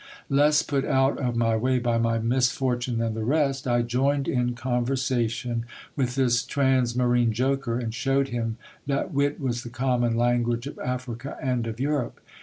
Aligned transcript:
Less 0.29 0.63
put 0.63 0.83
out 0.83 1.19
of 1.19 1.35
my 1.35 1.55
way 1.55 1.77
by 1.77 1.99
my 1.99 2.17
misfortune 2.17 2.97
than 2.97 3.13
the 3.13 3.23
rest, 3.23 3.67
I 3.67 3.83
joined 3.83 4.27
in 4.27 4.55
conversation 4.55 5.63
with 5.95 6.15
this 6.15 6.43
trans 6.43 6.95
marine 6.95 7.31
joker, 7.31 7.77
and 7.77 7.93
shewed 7.93 8.29
him 8.29 8.57
that 8.87 9.13
wit 9.13 9.39
was 9.39 9.61
the 9.61 9.69
common 9.69 10.17
language 10.17 10.65
of 10.65 10.79
Africa 10.79 11.37
and 11.39 11.67
of 11.67 11.79
Europe. 11.79 12.19